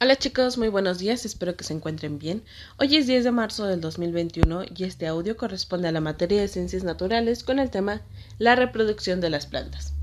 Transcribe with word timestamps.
Hola 0.00 0.14
chicos, 0.14 0.58
muy 0.58 0.68
buenos 0.68 1.00
días, 1.00 1.24
espero 1.24 1.56
que 1.56 1.64
se 1.64 1.72
encuentren 1.74 2.20
bien. 2.20 2.44
Hoy 2.76 2.94
es 2.94 3.08
10 3.08 3.24
de 3.24 3.32
marzo 3.32 3.66
del 3.66 3.80
2021 3.80 4.66
y 4.76 4.84
este 4.84 5.08
audio 5.08 5.36
corresponde 5.36 5.88
a 5.88 5.92
la 5.92 6.00
materia 6.00 6.40
de 6.40 6.46
ciencias 6.46 6.84
naturales 6.84 7.42
con 7.42 7.58
el 7.58 7.68
tema 7.68 8.02
la 8.38 8.54
reproducción 8.54 9.20
de 9.20 9.28
las 9.28 9.46
plantas. 9.46 9.94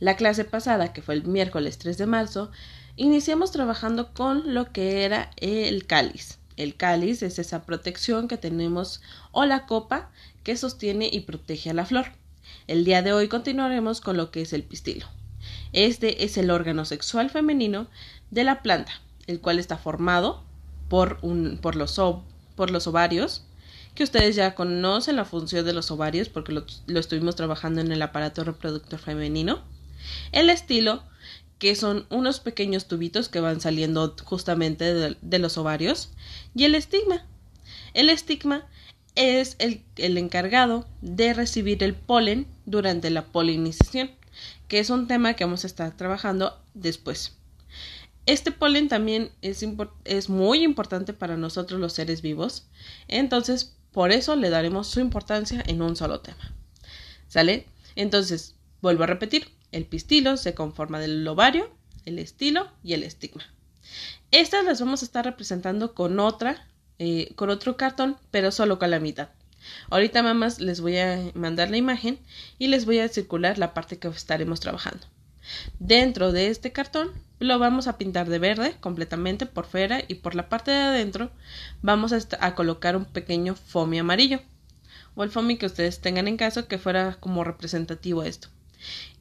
La 0.00 0.16
clase 0.16 0.44
pasada, 0.44 0.92
que 0.92 1.00
fue 1.00 1.14
el 1.14 1.28
miércoles 1.28 1.78
3 1.78 1.96
de 1.96 2.06
marzo, 2.06 2.50
iniciamos 2.96 3.52
trabajando 3.52 4.12
con 4.14 4.52
lo 4.52 4.72
que 4.72 5.04
era 5.04 5.30
el 5.36 5.86
cáliz. 5.86 6.40
El 6.56 6.74
cáliz 6.74 7.22
es 7.22 7.38
esa 7.38 7.62
protección 7.62 8.26
que 8.26 8.36
tenemos 8.36 9.00
o 9.30 9.44
la 9.44 9.64
copa 9.66 10.10
que 10.42 10.56
sostiene 10.56 11.08
y 11.08 11.20
protege 11.20 11.70
a 11.70 11.74
la 11.74 11.86
flor. 11.86 12.06
El 12.66 12.84
día 12.84 13.00
de 13.00 13.12
hoy 13.12 13.28
continuaremos 13.28 14.00
con 14.00 14.16
lo 14.16 14.32
que 14.32 14.42
es 14.42 14.52
el 14.52 14.64
pistilo. 14.64 15.06
Este 15.72 16.24
es 16.24 16.36
el 16.36 16.50
órgano 16.50 16.84
sexual 16.84 17.30
femenino 17.30 17.86
de 18.32 18.42
la 18.42 18.60
planta 18.62 18.90
el 19.30 19.40
cual 19.40 19.58
está 19.58 19.78
formado 19.78 20.42
por, 20.88 21.18
un, 21.22 21.58
por, 21.60 21.76
los, 21.76 22.00
por 22.56 22.70
los 22.70 22.86
ovarios, 22.86 23.44
que 23.94 24.04
ustedes 24.04 24.36
ya 24.36 24.54
conocen 24.54 25.16
la 25.16 25.24
función 25.24 25.64
de 25.64 25.72
los 25.72 25.90
ovarios 25.90 26.28
porque 26.28 26.52
lo, 26.52 26.64
estuvimos 26.98 27.36
trabajando 27.36 27.80
en 27.80 27.92
el 27.92 28.02
aparato 28.02 28.44
reproductor 28.44 28.98
femenino. 28.98 29.62
El 30.32 30.50
estilo, 30.50 31.02
que 31.58 31.76
son 31.76 32.06
unos 32.10 32.40
pequeños 32.40 32.86
tubitos 32.86 33.28
que 33.28 33.40
van 33.40 33.60
saliendo 33.60 34.14
justamente 34.24 34.94
de, 34.94 35.16
de 35.20 35.38
los 35.38 35.58
ovarios. 35.58 36.10
Y 36.54 36.64
el 36.64 36.74
estigma. 36.74 37.26
El 37.94 38.08
estigma 38.08 38.66
es 39.14 39.56
el, 39.58 39.82
el, 39.96 40.16
encargado 40.18 40.86
de 41.02 41.34
recibir 41.34 41.82
el 41.82 41.94
polen 41.94 42.46
durante 42.64 43.10
la 43.10 43.26
polinización, 43.26 44.10
que 44.68 44.78
es 44.78 44.90
un 44.90 45.08
tema 45.08 45.34
que 45.34 45.44
vamos 45.44 45.64
a 45.64 45.66
estar 45.66 45.96
trabajando 45.96 46.58
después. 46.74 47.36
Este 48.30 48.52
polen 48.52 48.88
también 48.88 49.32
es, 49.42 50.28
muy 50.28 50.62
importante 50.62 51.12
para 51.12 51.36
nosotros 51.36 51.80
los 51.80 51.94
seres 51.94 52.22
vivos, 52.22 52.68
entonces 53.08 53.76
por 53.90 54.12
eso 54.12 54.36
le 54.36 54.50
daremos 54.50 54.86
su 54.86 55.00
importancia 55.00 55.64
en 55.66 55.82
un 55.82 55.96
solo 55.96 56.20
tema. 56.20 56.54
¿Sale? 57.26 57.66
Entonces, 57.96 58.54
vuelvo 58.82 59.02
a 59.02 59.08
repetir, 59.08 59.48
el 59.72 59.84
pistilo 59.84 60.36
se 60.36 60.54
conforma 60.54 61.00
del 61.00 61.26
ovario, 61.26 61.74
el 62.04 62.20
estilo 62.20 62.70
y 62.84 62.92
el 62.92 63.02
estigma. 63.02 63.42
Estas 64.30 64.64
las 64.64 64.78
vamos 64.78 65.02
a 65.02 65.06
estar 65.06 65.24
representando 65.24 65.92
con 65.92 66.20
otra, 66.20 66.68
eh, 67.00 67.32
con 67.34 67.50
otro 67.50 67.76
cartón, 67.76 68.16
pero 68.30 68.52
solo 68.52 68.78
con 68.78 68.92
la 68.92 69.00
mitad. 69.00 69.30
Ahorita 69.90 70.22
mamás 70.22 70.60
les 70.60 70.80
voy 70.80 70.98
a 70.98 71.32
mandar 71.34 71.68
la 71.68 71.78
imagen 71.78 72.20
y 72.60 72.68
les 72.68 72.86
voy 72.86 73.00
a 73.00 73.08
circular 73.08 73.58
la 73.58 73.74
parte 73.74 73.98
que 73.98 74.06
estaremos 74.06 74.60
trabajando. 74.60 75.04
Dentro 75.78 76.32
de 76.32 76.48
este 76.48 76.72
cartón 76.72 77.10
lo 77.40 77.58
vamos 77.58 77.88
a 77.88 77.96
pintar 77.96 78.28
de 78.28 78.38
verde 78.38 78.76
completamente 78.80 79.46
por 79.46 79.64
fuera 79.64 80.02
y 80.06 80.16
por 80.16 80.34
la 80.34 80.50
parte 80.50 80.70
de 80.70 80.76
adentro 80.76 81.30
vamos 81.80 82.12
a, 82.12 82.54
colocar 82.54 82.96
un 82.96 83.06
pequeño 83.06 83.54
foamy 83.54 83.98
amarillo 83.98 84.40
o 85.14 85.24
el 85.24 85.30
foamy 85.30 85.56
que 85.56 85.66
ustedes 85.66 86.00
tengan 86.00 86.28
en 86.28 86.36
caso 86.36 86.68
que 86.68 86.78
fuera 86.78 87.16
como 87.18 87.42
representativo 87.42 88.20
a 88.20 88.28
esto. 88.28 88.48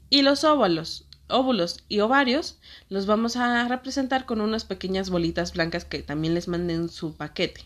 Y 0.09 0.21
los 0.21 0.43
óvulos, 0.43 1.05
óvulos 1.29 1.83
y 1.87 2.01
ovarios 2.01 2.57
los 2.89 3.05
vamos 3.05 3.37
a 3.37 3.67
representar 3.69 4.25
con 4.25 4.41
unas 4.41 4.65
pequeñas 4.65 5.09
bolitas 5.09 5.53
blancas 5.53 5.85
que 5.85 6.03
también 6.03 6.33
les 6.33 6.49
manden 6.49 6.89
su 6.89 7.15
paquete. 7.15 7.65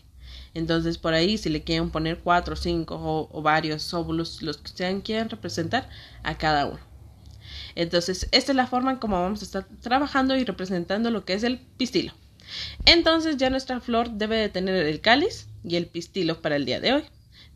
Entonces 0.54 0.98
por 0.98 1.14
ahí 1.14 1.36
si 1.36 1.48
le 1.48 1.64
quieren 1.64 1.90
poner 1.90 2.20
cuatro, 2.20 2.54
cinco 2.54 2.94
o, 2.94 3.28
o 3.36 3.42
varios 3.42 3.92
óvulos, 3.92 4.40
los 4.40 4.58
que 4.58 4.70
ustedes 4.70 5.02
quieran 5.02 5.30
representar 5.30 5.90
a 6.22 6.38
cada 6.38 6.66
uno. 6.66 6.93
Entonces, 7.74 8.28
esta 8.32 8.52
es 8.52 8.56
la 8.56 8.66
forma 8.66 8.92
en 8.92 8.98
cómo 8.98 9.20
vamos 9.20 9.42
a 9.42 9.44
estar 9.44 9.66
trabajando 9.80 10.36
y 10.36 10.44
representando 10.44 11.10
lo 11.10 11.24
que 11.24 11.34
es 11.34 11.42
el 11.42 11.58
pistilo. 11.76 12.12
Entonces, 12.84 13.36
ya 13.36 13.50
nuestra 13.50 13.80
flor 13.80 14.10
debe 14.10 14.36
de 14.36 14.48
tener 14.48 14.86
el 14.86 15.00
cáliz 15.00 15.48
y 15.64 15.76
el 15.76 15.86
pistilo 15.86 16.40
para 16.42 16.56
el 16.56 16.64
día 16.64 16.80
de 16.80 16.92
hoy. 16.92 17.04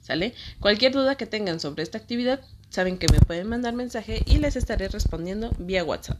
¿Sale? 0.00 0.34
Cualquier 0.60 0.92
duda 0.92 1.16
que 1.16 1.26
tengan 1.26 1.60
sobre 1.60 1.82
esta 1.82 1.98
actividad, 1.98 2.40
saben 2.70 2.98
que 2.98 3.12
me 3.12 3.20
pueden 3.20 3.48
mandar 3.48 3.74
mensaje 3.74 4.22
y 4.26 4.38
les 4.38 4.56
estaré 4.56 4.88
respondiendo 4.88 5.50
vía 5.58 5.84
WhatsApp. 5.84 6.18